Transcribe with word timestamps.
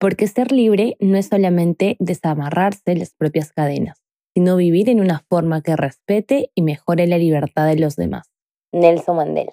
Porque 0.00 0.26
ser 0.28 0.50
libre 0.50 0.96
no 0.98 1.18
es 1.18 1.26
solamente 1.26 1.96
desamarrarse 1.98 2.96
las 2.96 3.12
propias 3.12 3.52
cadenas, 3.52 4.02
sino 4.32 4.56
vivir 4.56 4.88
en 4.88 4.98
una 4.98 5.22
forma 5.28 5.60
que 5.60 5.76
respete 5.76 6.50
y 6.54 6.62
mejore 6.62 7.06
la 7.06 7.18
libertad 7.18 7.66
de 7.66 7.76
los 7.76 7.96
demás. 7.96 8.26
Nelson 8.72 9.16
Mandela. 9.18 9.52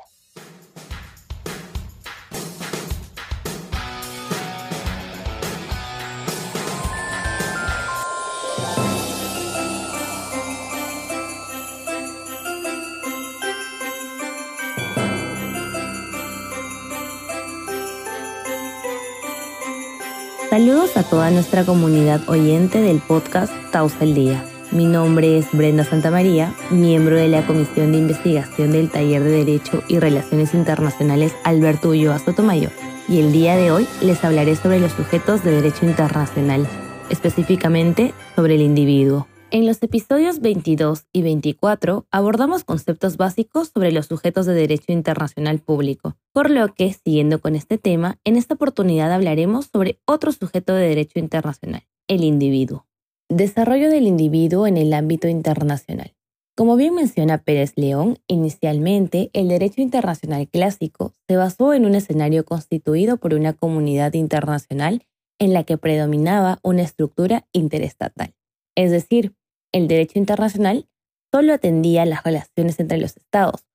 Saludos 20.58 20.98
a 20.98 21.04
toda 21.04 21.30
nuestra 21.30 21.64
comunidad 21.64 22.28
oyente 22.28 22.82
del 22.82 22.98
podcast 22.98 23.54
Taos 23.72 23.94
el 24.00 24.16
Día. 24.16 24.44
Mi 24.72 24.86
nombre 24.86 25.38
es 25.38 25.46
Brenda 25.54 25.84
Santamaría, 25.84 26.52
miembro 26.72 27.16
de 27.16 27.28
la 27.28 27.46
Comisión 27.46 27.92
de 27.92 28.00
Investigación 28.00 28.72
del 28.72 28.90
Taller 28.90 29.22
de 29.22 29.46
Derecho 29.46 29.84
y 29.88 30.00
Relaciones 30.00 30.56
Internacionales 30.56 31.36
Alberto 31.44 31.90
Ulloa 31.90 32.18
Sotomayor, 32.18 32.72
y 33.08 33.20
el 33.20 33.32
día 33.32 33.56
de 33.56 33.70
hoy 33.70 33.88
les 34.02 34.24
hablaré 34.24 34.56
sobre 34.56 34.80
los 34.80 34.94
sujetos 34.94 35.44
de 35.44 35.52
derecho 35.52 35.86
internacional, 35.86 36.68
específicamente 37.12 38.16
sobre 38.36 38.56
el 38.56 38.62
individuo. 38.62 39.28
En 39.52 39.68
los 39.68 39.82
episodios 39.84 40.42
22 40.42 41.06
y 41.14 41.22
24 41.22 42.08
abordamos 42.10 42.64
conceptos 42.64 43.16
básicos 43.16 43.70
sobre 43.74 43.92
los 43.92 44.08
sujetos 44.08 44.48
de 44.48 44.56
derecho 44.56 44.92
internacional 44.92 45.60
público, 45.60 46.16
por 46.38 46.52
lo 46.52 46.72
que, 46.76 46.94
siguiendo 46.94 47.42
con 47.42 47.56
este 47.56 47.80
tema, 47.80 48.20
en 48.24 48.36
esta 48.36 48.54
oportunidad 48.54 49.12
hablaremos 49.12 49.72
sobre 49.74 50.00
otro 50.06 50.32
sujeto 50.32 50.76
de 50.76 50.88
derecho 50.88 51.18
internacional, 51.18 51.88
el 52.08 52.24
individuo. 52.24 52.86
Desarrollo 53.28 53.90
del 53.90 54.06
individuo 54.06 54.68
en 54.68 54.78
el 54.78 54.94
ámbito 54.94 55.28
internacional. 55.28 56.14
Como 56.56 56.76
bien 56.76 56.94
menciona 56.94 57.40
Pérez 57.40 57.74
León, 57.76 58.20
inicialmente 58.28 59.32
el 59.34 59.48
derecho 59.48 59.82
internacional 59.82 60.48
clásico 60.48 61.16
se 61.28 61.38
basó 61.38 61.74
en 61.74 61.88
un 61.88 61.96
escenario 61.96 62.46
constituido 62.46 63.18
por 63.18 63.34
una 63.34 63.54
comunidad 63.54 64.14
internacional 64.14 65.08
en 65.40 65.54
la 65.54 65.64
que 65.64 65.80
predominaba 65.80 66.60
una 66.62 66.84
estructura 66.84 67.48
interestatal. 67.52 68.36
Es 68.76 68.92
decir, 68.92 69.34
el 69.72 69.88
derecho 69.88 70.20
internacional 70.20 70.88
solo 71.34 71.54
atendía 71.54 72.06
las 72.06 72.24
relaciones 72.24 72.80
entre 72.80 73.00
los 73.00 73.18
estados, 73.18 73.67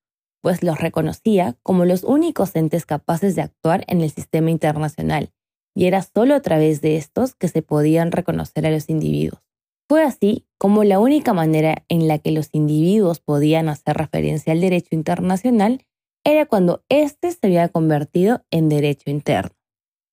pues 0.43 0.63
los 0.63 0.79
reconocía 0.79 1.57
como 1.63 1.87
los 1.87 2.05
únicos 2.05 2.55
entes 2.55 2.85
capaces 2.85 3.35
de 3.35 3.43
actuar 3.43 3.85
en 3.87 4.03
el 4.03 4.11
sistema 4.11 4.51
internacional, 4.51 5.33
y 5.75 5.87
era 5.87 6.03
solo 6.03 6.35
a 6.35 6.41
través 6.41 6.83
de 6.83 6.97
estos 6.97 7.35
que 7.35 7.49
se 7.49 7.63
podían 7.63 8.13
reconocer 8.13 8.67
a 8.67 8.71
los 8.71 8.91
individuos. 8.91 9.41
Fue 9.89 10.03
así 10.03 10.47
como 10.59 10.85
la 10.85 10.99
única 10.99 11.33
manera 11.33 11.85
en 11.89 12.09
la 12.09 12.19
que 12.19 12.33
los 12.33 12.49
individuos 12.53 13.21
podían 13.21 13.69
hacer 13.69 13.97
referencia 13.97 14.53
al 14.53 14.61
derecho 14.61 14.89
internacional 14.93 15.87
era 16.25 16.47
cuando 16.47 16.85
éste 16.89 17.31
se 17.33 17.39
había 17.47 17.69
convertido 17.69 18.45
en 18.51 18.69
derecho 18.69 19.11
interno. 19.11 19.57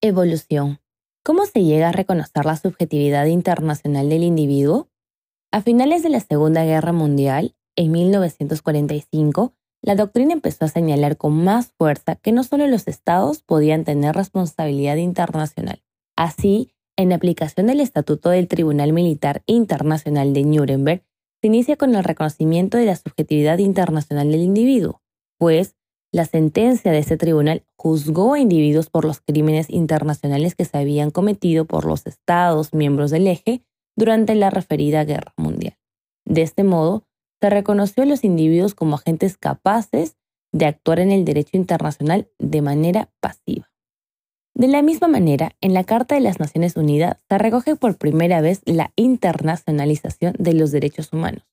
Evolución. 0.01 0.79
¿Cómo 1.23 1.45
se 1.45 1.63
llega 1.63 1.89
a 1.89 1.93
reconocer 1.93 2.45
la 2.45 2.57
subjetividad 2.57 3.25
internacional 3.25 4.09
del 4.09 4.23
individuo? 4.23 4.89
A 5.51 5.61
finales 5.61 6.03
de 6.03 6.09
la 6.09 6.19
Segunda 6.19 6.63
Guerra 6.63 6.93
Mundial, 6.93 7.55
en 7.75 7.91
1945, 7.91 9.53
la 9.81 9.95
doctrina 9.95 10.33
empezó 10.33 10.65
a 10.65 10.69
señalar 10.69 11.17
con 11.17 11.43
más 11.43 11.71
fuerza 11.77 12.15
que 12.15 12.31
no 12.31 12.43
solo 12.43 12.67
los 12.67 12.87
estados 12.87 13.41
podían 13.41 13.85
tener 13.85 14.15
responsabilidad 14.15 14.97
internacional. 14.97 15.81
Así, 16.15 16.73
en 16.97 17.13
aplicación 17.13 17.67
del 17.67 17.79
Estatuto 17.79 18.29
del 18.29 18.47
Tribunal 18.47 18.91
Militar 18.91 19.41
Internacional 19.45 20.33
de 20.33 20.43
Nuremberg, 20.43 21.03
se 21.41 21.47
inicia 21.47 21.77
con 21.77 21.95
el 21.95 22.03
reconocimiento 22.03 22.77
de 22.77 22.85
la 22.85 22.95
subjetividad 22.97 23.59
internacional 23.59 24.29
del 24.31 24.41
individuo, 24.41 25.01
pues 25.37 25.75
la 26.11 26.25
sentencia 26.25 26.91
de 26.91 26.97
este 26.97 27.17
tribunal 27.17 27.63
juzgó 27.77 28.33
a 28.33 28.39
individuos 28.39 28.89
por 28.89 29.05
los 29.05 29.21
crímenes 29.21 29.69
internacionales 29.69 30.55
que 30.55 30.65
se 30.65 30.77
habían 30.77 31.11
cometido 31.11 31.65
por 31.65 31.85
los 31.85 32.05
estados 32.07 32.73
miembros 32.73 33.11
del 33.11 33.27
eje 33.27 33.63
durante 33.95 34.35
la 34.35 34.49
referida 34.49 35.05
guerra 35.05 35.33
mundial. 35.37 35.77
De 36.25 36.41
este 36.41 36.63
modo, 36.63 37.05
se 37.41 37.49
reconoció 37.49 38.03
a 38.03 38.05
los 38.05 38.23
individuos 38.23 38.75
como 38.75 38.95
agentes 38.95 39.37
capaces 39.37 40.17
de 40.51 40.65
actuar 40.65 40.99
en 40.99 41.11
el 41.11 41.25
derecho 41.25 41.57
internacional 41.57 42.27
de 42.39 42.61
manera 42.61 43.09
pasiva. 43.19 43.69
De 44.55 44.67
la 44.67 44.81
misma 44.81 45.07
manera, 45.07 45.55
en 45.61 45.73
la 45.73 45.83
Carta 45.83 46.15
de 46.15 46.21
las 46.21 46.39
Naciones 46.39 46.75
Unidas 46.75 47.17
se 47.29 47.37
recoge 47.37 47.75
por 47.75 47.97
primera 47.97 48.41
vez 48.41 48.61
la 48.65 48.91
internacionalización 48.95 50.33
de 50.37 50.53
los 50.53 50.71
derechos 50.71 51.13
humanos. 51.13 51.43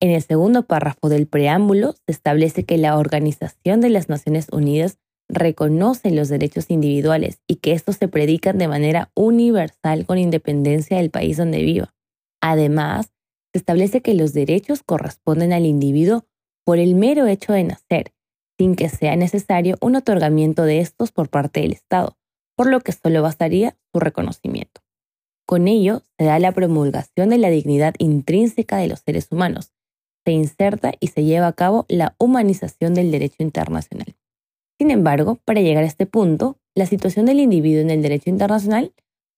En 0.00 0.10
el 0.10 0.22
segundo 0.22 0.64
párrafo 0.64 1.08
del 1.08 1.28
preámbulo 1.28 1.92
se 1.92 2.10
establece 2.10 2.64
que 2.64 2.78
la 2.78 2.98
Organización 2.98 3.80
de 3.80 3.90
las 3.90 4.08
Naciones 4.08 4.48
Unidas 4.50 4.98
reconocen 5.28 6.16
los 6.16 6.28
derechos 6.28 6.70
individuales 6.70 7.40
y 7.46 7.56
que 7.56 7.72
estos 7.72 7.96
se 7.96 8.08
predican 8.08 8.58
de 8.58 8.66
manera 8.66 9.10
universal 9.14 10.04
con 10.04 10.18
independencia 10.18 10.96
del 10.96 11.10
país 11.10 11.36
donde 11.36 11.62
viva. 11.62 11.94
Además, 12.40 13.12
se 13.52 13.58
establece 13.58 14.00
que 14.00 14.14
los 14.14 14.32
derechos 14.32 14.82
corresponden 14.82 15.52
al 15.52 15.66
individuo 15.66 16.24
por 16.64 16.78
el 16.78 16.94
mero 16.94 17.26
hecho 17.26 17.52
de 17.52 17.64
nacer, 17.64 18.12
sin 18.58 18.76
que 18.76 18.88
sea 18.88 19.16
necesario 19.16 19.76
un 19.80 19.96
otorgamiento 19.96 20.62
de 20.62 20.80
estos 20.80 21.12
por 21.12 21.28
parte 21.28 21.60
del 21.60 21.72
Estado, 21.72 22.16
por 22.56 22.68
lo 22.68 22.80
que 22.80 22.92
solo 22.92 23.22
bastaría 23.22 23.76
su 23.92 24.00
reconocimiento. 24.00 24.80
Con 25.46 25.68
ello, 25.68 26.02
se 26.18 26.24
da 26.24 26.38
la 26.38 26.52
promulgación 26.52 27.28
de 27.28 27.38
la 27.38 27.50
dignidad 27.50 27.94
intrínseca 27.98 28.78
de 28.78 28.88
los 28.88 29.00
seres 29.00 29.28
humanos, 29.30 29.72
se 30.24 30.32
inserta 30.32 30.92
y 31.00 31.08
se 31.08 31.24
lleva 31.24 31.48
a 31.48 31.52
cabo 31.52 31.84
la 31.88 32.14
humanización 32.18 32.94
del 32.94 33.10
derecho 33.10 33.42
internacional. 33.42 34.14
Sin 34.78 34.90
embargo, 34.90 35.40
para 35.44 35.60
llegar 35.60 35.84
a 35.84 35.88
este 35.88 36.06
punto, 36.06 36.58
la 36.74 36.86
situación 36.86 37.26
del 37.26 37.40
individuo 37.40 37.80
en 37.80 37.90
el 37.90 38.02
derecho 38.02 38.30
internacional 38.30 38.94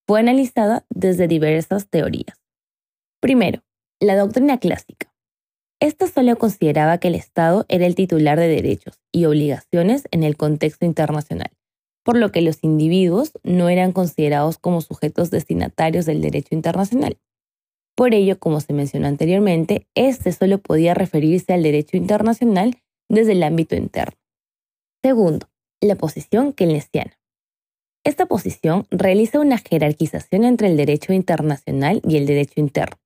fue 0.07 0.21
analizada 0.21 0.85
desde 0.91 1.27
diversas 1.27 1.89
teorías. 1.89 2.39
Primero, 3.21 3.63
la 4.01 4.17
doctrina 4.17 4.59
clásica. 4.59 5.13
Esta 5.81 6.07
solo 6.07 6.37
consideraba 6.37 6.99
que 6.99 7.09
el 7.09 7.15
Estado 7.15 7.67
era 7.69 7.87
el 7.87 7.95
titular 7.95 8.39
de 8.39 8.49
derechos 8.49 9.01
y 9.13 9.27
obligaciones 9.27 10.09
en 10.11 10.23
el 10.23 10.37
contexto 10.37 10.87
internacional, 10.87 11.51
por 12.05 12.17
lo 12.17 12.33
que 12.33 12.41
los 12.41 12.63
individuos 12.63 13.33
no 13.43 13.69
eran 13.69 13.93
considerados 13.93 14.59
como 14.59 14.81
sujetos 14.81 15.31
destinatarios 15.31 16.07
del 16.07 16.21
derecho 16.21 16.55
internacional. 16.55 17.19
Por 17.97 18.15
ello, 18.15 18.39
como 18.39 18.61
se 18.61 18.73
mencionó 18.73 19.07
anteriormente, 19.07 19.87
este 19.95 20.33
solo 20.33 20.59
podía 20.59 20.95
referirse 20.95 21.53
al 21.53 21.63
derecho 21.63 21.97
internacional 21.97 22.79
desde 23.09 23.33
el 23.33 23.43
ámbito 23.43 23.77
interno. 23.77 24.17
Segundo, 25.03 25.49
la 25.81 25.97
posición 25.97 26.53
keynesiana. 26.53 27.19
Esta 28.05 28.27
posición 28.27 28.87
realiza 28.91 29.41
una 29.41 29.59
jerarquización 29.59 30.45
entre 30.45 30.69
el 30.69 30.77
derecho 30.77 31.13
internacional 31.13 32.01
y 32.07 32.17
el 32.17 32.27
derecho 32.27 32.61
interno, 32.61 32.97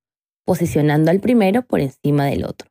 posicionando 0.48 1.10
al 1.10 1.20
primero 1.20 1.60
por 1.60 1.80
encima 1.80 2.24
del 2.24 2.46
otro. 2.46 2.70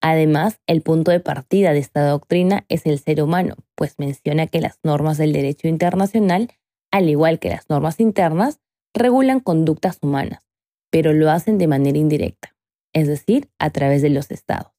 Además, 0.00 0.62
el 0.66 0.80
punto 0.80 1.10
de 1.10 1.20
partida 1.20 1.74
de 1.74 1.78
esta 1.78 2.08
doctrina 2.08 2.64
es 2.70 2.86
el 2.86 2.98
ser 2.98 3.22
humano, 3.22 3.54
pues 3.74 3.96
menciona 3.98 4.46
que 4.46 4.62
las 4.62 4.78
normas 4.82 5.18
del 5.18 5.34
derecho 5.34 5.68
internacional, 5.68 6.48
al 6.90 7.10
igual 7.10 7.38
que 7.38 7.50
las 7.50 7.68
normas 7.68 8.00
internas, 8.00 8.60
regulan 8.94 9.40
conductas 9.40 9.98
humanas, 10.00 10.48
pero 10.90 11.12
lo 11.12 11.30
hacen 11.30 11.58
de 11.58 11.66
manera 11.66 11.98
indirecta, 11.98 12.56
es 12.94 13.08
decir, 13.08 13.50
a 13.58 13.68
través 13.68 14.00
de 14.00 14.08
los 14.08 14.30
estados. 14.30 14.72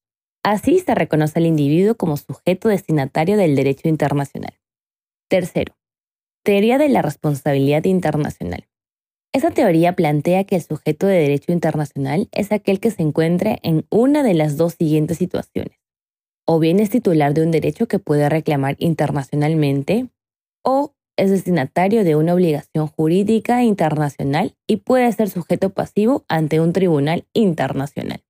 Así 0.44 0.80
se 0.80 0.96
reconoce 0.96 1.38
al 1.38 1.46
individuo 1.46 1.94
como 1.94 2.18
sujeto 2.18 2.68
destinatario 2.68 3.38
del 3.38 3.56
derecho 3.56 3.88
internacional. 3.90 4.60
Tercero, 5.30 5.76
teoría 6.44 6.80
de 6.80 6.90
la 6.90 7.04
responsabilidad 7.04 7.84
internacional. 7.86 8.68
Esa 9.34 9.50
teoría 9.50 9.94
plantea 9.94 10.44
que 10.44 10.56
el 10.56 10.62
sujeto 10.62 11.08
de 11.08 11.18
derecho 11.18 11.52
internacional 11.52 12.30
es 12.32 12.52
aquel 12.52 12.80
que 12.80 12.92
se 12.92 13.02
encuentra 13.02 13.58
en 13.64 13.88
una 13.90 14.22
de 14.22 14.36
las 14.36 14.58
dos 14.58 14.76
siguientes 14.76 15.18
situaciones. 15.18 15.80
O 16.46 16.60
bien 16.60 16.80
es 16.80 16.92
titular 16.92 17.34
de 17.34 17.42
un 17.42 17.50
derecho 17.50 17.88
que 17.88 17.98
puede 17.98 18.30
reclamar 18.30 18.76
internacionalmente, 18.78 20.08
o 20.64 20.94
es 21.18 21.32
destinatario 21.32 22.04
de 22.04 22.16
una 22.16 22.36
obligación 22.36 22.88
jurídica 22.88 23.64
internacional 23.64 24.56
y 24.68 24.78
puede 24.78 25.12
ser 25.12 25.30
sujeto 25.30 25.72
pasivo 25.72 26.26
ante 26.28 26.60
un 26.60 26.72
tribunal 26.72 27.26
internacional. 27.34 28.24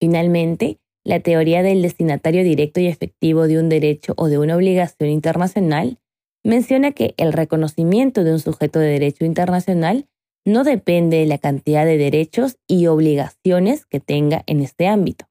Finalmente, 0.00 0.78
la 1.04 1.20
teoría 1.20 1.62
del 1.62 1.82
destinatario 1.82 2.42
directo 2.42 2.80
y 2.80 2.86
efectivo 2.86 3.48
de 3.48 3.58
un 3.58 3.68
derecho 3.68 4.14
o 4.16 4.28
de 4.28 4.38
una 4.38 4.56
obligación 4.56 5.10
internacional 5.10 5.98
menciona 6.42 6.92
que 6.92 7.14
el 7.18 7.34
reconocimiento 7.34 8.24
de 8.24 8.32
un 8.32 8.40
sujeto 8.40 8.78
de 8.78 8.88
derecho 8.88 9.24
internacional 9.24 10.06
no 10.48 10.64
depende 10.64 11.18
de 11.18 11.26
la 11.26 11.38
cantidad 11.38 11.84
de 11.84 11.98
derechos 11.98 12.56
y 12.66 12.86
obligaciones 12.86 13.84
que 13.84 14.00
tenga 14.00 14.42
en 14.46 14.62
este 14.62 14.86
ámbito. 14.86 15.26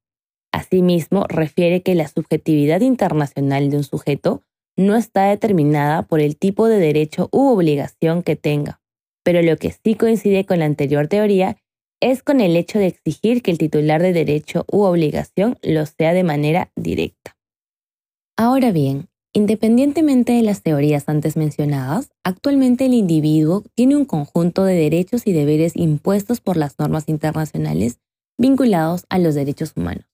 Asimismo, 0.52 1.26
refiere 1.28 1.82
que 1.82 1.96
la 1.96 2.08
subjetividad 2.08 2.82
internacional 2.82 3.70
de 3.70 3.78
un 3.78 3.84
sujeto 3.84 4.44
no 4.78 4.96
está 4.96 5.26
determinada 5.26 6.04
por 6.04 6.20
el 6.20 6.38
tipo 6.38 6.68
de 6.68 6.80
derecho 6.80 7.30
u 7.32 7.50
obligación 7.50 8.22
que 8.22 8.36
tenga, 8.36 8.80
pero 9.24 9.42
lo 9.42 9.58
que 9.58 9.72
sí 9.72 9.96
coincide 9.96 10.46
con 10.46 10.60
la 10.60 10.66
anterior 10.66 11.08
teoría 11.08 11.58
es 12.00 12.22
con 12.22 12.40
el 12.40 12.56
hecho 12.56 12.78
de 12.78 12.86
exigir 12.86 13.42
que 13.42 13.50
el 13.50 13.58
titular 13.58 14.04
de 14.04 14.14
derecho 14.14 14.66
u 14.72 14.84
obligación 14.84 15.58
lo 15.64 15.84
sea 15.88 16.14
de 16.14 16.24
manera 16.24 16.72
directa. 16.76 17.36
Ahora 18.38 18.72
bien, 18.72 19.10
independientemente 19.38 20.34
de 20.34 20.42
las 20.42 20.64
teorías 20.64 21.08
antes 21.08 21.38
mencionadas, 21.38 22.10
actualmente 22.24 22.88
el 22.88 22.96
individuo 22.96 23.64
tiene 23.76 23.96
un 23.96 24.06
conjunto 24.06 24.64
de 24.64 24.74
derechos 24.74 25.28
y 25.28 25.32
deberes 25.32 25.76
impuestos 25.76 26.42
por 26.42 26.58
las 26.58 26.80
normas 26.80 27.08
internacionales 27.08 28.00
vinculados 28.40 29.06
a 29.10 29.20
los 29.20 29.36
derechos 29.36 29.74
humanos. 29.76 30.06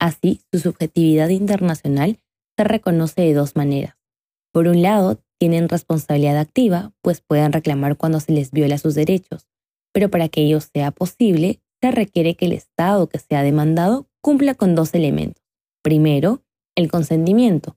Así, 0.00 0.40
su 0.50 0.58
subjetividad 0.58 1.28
internacional 1.28 2.18
se 2.56 2.64
reconoce 2.64 3.20
de 3.20 3.34
dos 3.34 3.56
maneras. 3.56 3.98
Por 4.52 4.66
un 4.68 4.80
lado, 4.80 5.22
tienen 5.38 5.68
responsabilidad 5.68 6.38
activa, 6.38 6.94
pues 7.02 7.20
pueden 7.20 7.52
reclamar 7.52 7.98
cuando 7.98 8.20
se 8.20 8.32
les 8.32 8.52
viola 8.52 8.78
sus 8.78 8.94
derechos, 8.94 9.50
pero 9.92 10.08
para 10.08 10.30
que 10.30 10.44
ello 10.44 10.62
sea 10.62 10.92
posible, 10.92 11.60
se 11.82 11.90
requiere 11.90 12.36
que 12.36 12.46
el 12.46 12.52
Estado 12.52 13.06
que 13.06 13.18
sea 13.18 13.42
demandado 13.42 14.08
cumpla 14.22 14.54
con 14.54 14.74
dos 14.74 14.94
elementos. 14.94 15.44
Primero, 15.82 16.42
el 16.74 16.90
consentimiento, 16.90 17.76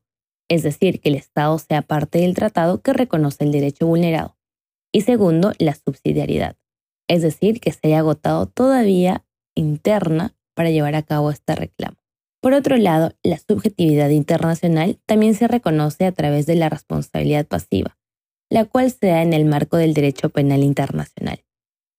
es 0.50 0.63
decir, 0.63 1.01
que 1.01 1.09
el 1.09 1.15
Estado 1.15 1.57
sea 1.59 1.81
parte 1.81 2.19
del 2.19 2.36
tratado 2.36 2.81
que 2.81 2.94
reconoce 2.94 3.44
el 3.44 3.51
derecho 3.51 3.88
vulnerado. 3.88 4.38
Y 4.92 5.01
segundo, 5.01 5.53
la 5.57 5.75
subsidiariedad, 5.75 6.56
es 7.07 7.21
decir, 7.21 7.59
que 7.59 7.71
se 7.71 7.80
haya 7.88 8.00
agotado 8.00 8.45
todavía 8.45 9.25
interna 9.56 10.36
para 10.56 10.69
llevar 10.69 10.95
a 10.95 11.03
cabo 11.03 11.31
este 11.31 11.56
reclamo. 11.56 11.97
Por 12.42 12.53
otro 12.53 12.77
lado, 12.77 13.13
la 13.24 13.39
subjetividad 13.39 14.09
internacional 14.09 15.00
también 15.06 15.33
se 15.33 15.47
reconoce 15.47 16.06
a 16.06 16.12
través 16.12 16.45
de 16.45 16.56
la 16.56 16.69
responsabilidad 16.69 17.48
pasiva, 17.48 17.98
la 18.50 18.65
cual 18.65 18.91
se 18.91 19.07
da 19.07 19.24
en 19.24 19.33
el 19.33 19.45
marco 19.45 19.77
del 19.77 19.94
derecho 19.94 20.30
penal 20.30 20.63
internacional. 20.63 21.44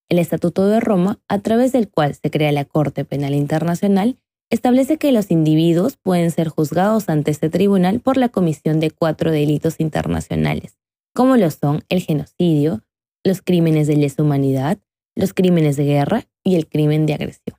El 0.09 0.21
Estatuto 0.21 0.69
de 0.69 0.79
Roma, 0.79 1.21
a 1.27 1.41
través 1.41 1.73
del 1.73 1.91
cual 1.91 2.15
se 2.15 2.31
crea 2.31 2.53
la 2.53 2.65
Corte 2.65 3.05
Penal 3.05 3.35
Internacional, 3.35 4.19
establece 4.51 4.97
que 4.97 5.13
los 5.13 5.31
individuos 5.31 5.97
pueden 5.97 6.31
ser 6.31 6.49
juzgados 6.49 7.09
ante 7.09 7.31
este 7.31 7.51
tribunal 7.51 8.01
por 8.01 8.17
la 8.17 8.29
comisión 8.29 8.81
de 8.81 8.91
cuatro 8.91 9.31
delitos 9.31 9.81
internacionales, 9.81 10.79
como 11.15 11.37
lo 11.37 11.51
son 11.51 11.85
el 11.89 12.03
genocidio, 12.03 12.83
los 13.25 13.43
crímenes 13.43 13.87
de 13.87 13.97
lesa 13.97 14.23
humanidad, 14.23 14.79
los 15.17 15.33
crímenes 15.35 15.77
de 15.77 15.85
guerra 15.85 16.27
y 16.45 16.55
el 16.55 16.69
crimen 16.69 17.07
de 17.07 17.15
agresión. 17.15 17.59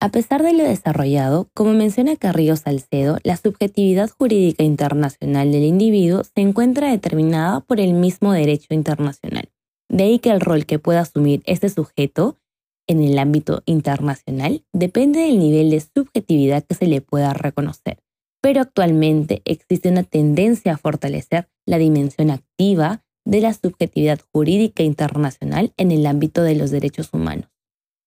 A 0.00 0.10
pesar 0.10 0.42
de 0.42 0.52
lo 0.52 0.64
desarrollado, 0.64 1.48
como 1.54 1.72
menciona 1.72 2.16
Carrillo 2.16 2.56
Salcedo, 2.56 3.16
la 3.22 3.38
subjetividad 3.38 4.10
jurídica 4.10 4.62
internacional 4.62 5.50
del 5.50 5.64
individuo 5.64 6.22
se 6.24 6.42
encuentra 6.42 6.90
determinada 6.90 7.60
por 7.60 7.80
el 7.80 7.94
mismo 7.94 8.32
derecho 8.32 8.74
internacional. 8.74 9.48
De 9.88 10.04
ahí 10.04 10.18
que 10.18 10.30
el 10.30 10.40
rol 10.40 10.66
que 10.66 10.78
pueda 10.78 11.00
asumir 11.00 11.42
este 11.46 11.70
sujeto 11.70 12.36
en 12.86 13.02
el 13.02 13.18
ámbito 13.18 13.62
internacional 13.66 14.64
depende 14.72 15.20
del 15.20 15.38
nivel 15.38 15.70
de 15.70 15.80
subjetividad 15.80 16.64
que 16.64 16.74
se 16.74 16.86
le 16.86 17.00
pueda 17.00 17.32
reconocer. 17.32 17.98
Pero 18.40 18.60
actualmente 18.60 19.42
existe 19.44 19.88
una 19.88 20.02
tendencia 20.02 20.74
a 20.74 20.78
fortalecer 20.78 21.48
la 21.66 21.78
dimensión 21.78 22.30
activa 22.30 23.02
de 23.24 23.40
la 23.40 23.54
subjetividad 23.54 24.20
jurídica 24.32 24.82
internacional 24.82 25.72
en 25.76 25.90
el 25.90 26.04
ámbito 26.06 26.42
de 26.42 26.54
los 26.54 26.70
derechos 26.70 27.08
humanos. 27.12 27.48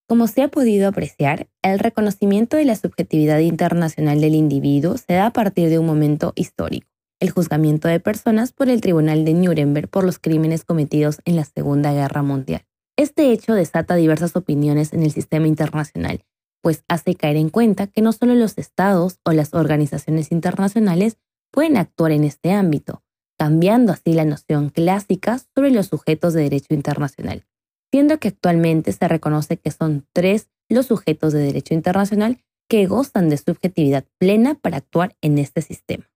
Como 0.07 0.27
se 0.27 0.41
ha 0.41 0.47
podido 0.47 0.87
apreciar, 0.87 1.49
el 1.61 1.79
reconocimiento 1.79 2.55
de 2.55 2.65
la 2.65 2.75
subjetividad 2.75 3.39
internacional 3.39 4.21
del 4.21 4.35
individuo 4.35 4.97
se 4.97 5.13
da 5.13 5.25
a 5.25 5.33
partir 5.33 5.69
de 5.69 5.79
un 5.79 5.85
momento 5.85 6.31
histórico, 6.35 6.87
el 7.19 7.31
juzgamiento 7.31 7.89
de 7.89 7.99
personas 7.99 8.53
por 8.53 8.69
el 8.69 8.79
Tribunal 8.79 9.25
de 9.25 9.33
Nuremberg 9.33 9.89
por 9.89 10.05
los 10.05 10.19
crímenes 10.19 10.63
cometidos 10.63 11.19
en 11.25 11.35
la 11.35 11.43
Segunda 11.43 11.91
Guerra 11.91 12.21
Mundial. 12.21 12.61
Este 12.97 13.31
hecho 13.31 13.53
desata 13.53 13.95
diversas 13.95 14.35
opiniones 14.35 14.91
en 14.91 15.03
el 15.03 15.11
sistema 15.11 15.47
internacional, 15.47 16.25
pues 16.61 16.83
hace 16.87 17.13
caer 17.13 17.37
en 17.37 17.49
cuenta 17.49 17.85
que 17.85 18.01
no 18.01 18.11
solo 18.11 18.33
los 18.33 18.57
estados 18.57 19.19
o 19.23 19.31
las 19.31 19.53
organizaciones 19.53 20.31
internacionales 20.31 21.17
pueden 21.51 21.77
actuar 21.77 22.11
en 22.11 22.23
este 22.23 22.51
ámbito, 22.51 23.03
cambiando 23.37 23.93
así 23.93 24.13
la 24.13 24.25
noción 24.25 24.69
clásica 24.69 25.39
sobre 25.53 25.69
los 25.69 25.87
sujetos 25.87 26.33
de 26.33 26.41
derecho 26.41 26.73
internacional, 26.73 27.45
siendo 27.91 28.19
que 28.19 28.29
actualmente 28.29 28.91
se 28.91 29.07
reconoce 29.07 29.57
que 29.57 29.69
son 29.69 30.07
tres 30.11 30.49
los 30.67 30.87
sujetos 30.87 31.33
de 31.33 31.39
derecho 31.39 31.75
internacional 31.75 32.43
que 32.67 32.87
gozan 32.87 33.29
de 33.29 33.37
subjetividad 33.37 34.05
plena 34.17 34.55
para 34.55 34.77
actuar 34.77 35.15
en 35.21 35.37
este 35.37 35.61
sistema. 35.61 36.09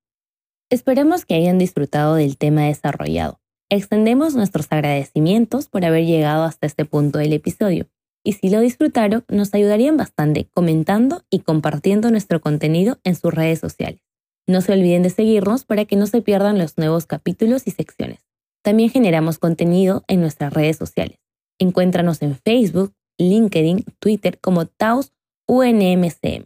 Esperemos 0.71 1.25
que 1.25 1.35
hayan 1.35 1.57
disfrutado 1.57 2.15
del 2.15 2.37
tema 2.37 2.63
desarrollado. 2.63 3.40
Extendemos 3.73 4.35
nuestros 4.35 4.67
agradecimientos 4.69 5.69
por 5.69 5.85
haber 5.85 6.05
llegado 6.05 6.43
hasta 6.43 6.67
este 6.67 6.83
punto 6.83 7.19
del 7.19 7.31
episodio. 7.31 7.87
Y 8.21 8.33
si 8.33 8.49
lo 8.49 8.59
disfrutaron, 8.59 9.23
nos 9.29 9.53
ayudarían 9.53 9.95
bastante 9.95 10.49
comentando 10.53 11.23
y 11.29 11.39
compartiendo 11.39 12.11
nuestro 12.11 12.41
contenido 12.41 12.99
en 13.05 13.15
sus 13.15 13.33
redes 13.33 13.59
sociales. 13.59 14.01
No 14.45 14.59
se 14.59 14.73
olviden 14.73 15.03
de 15.03 15.09
seguirnos 15.09 15.63
para 15.63 15.85
que 15.85 15.95
no 15.95 16.05
se 16.05 16.21
pierdan 16.21 16.57
los 16.57 16.77
nuevos 16.77 17.05
capítulos 17.05 17.65
y 17.65 17.71
secciones. 17.71 18.19
También 18.61 18.89
generamos 18.89 19.39
contenido 19.39 20.03
en 20.09 20.19
nuestras 20.19 20.51
redes 20.51 20.75
sociales. 20.75 21.19
Encuéntranos 21.57 22.21
en 22.23 22.35
Facebook, 22.35 22.93
LinkedIn, 23.17 23.85
Twitter 23.99 24.37
como 24.41 24.65
Taos 24.65 25.13
UNMCM 25.47 26.43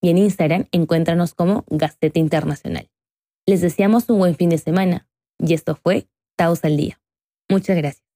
y 0.00 0.10
en 0.10 0.18
Instagram 0.18 0.66
encuéntranos 0.70 1.34
como 1.34 1.64
Gaceta 1.70 2.20
Internacional. 2.20 2.88
Les 3.46 3.62
deseamos 3.62 4.08
un 4.08 4.18
buen 4.18 4.36
fin 4.36 4.50
de 4.50 4.58
semana 4.58 5.08
y 5.40 5.54
esto 5.54 5.74
fue 5.74 6.06
Taos 6.38 6.64
al 6.64 6.76
Día. 6.76 7.00
Muchas 7.50 7.76
gracias. 7.76 8.07